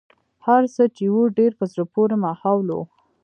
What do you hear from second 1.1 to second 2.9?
و ډېر په زړه پورې ماحول و.